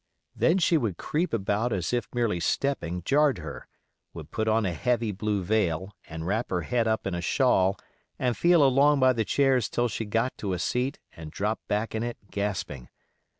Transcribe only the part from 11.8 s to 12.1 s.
in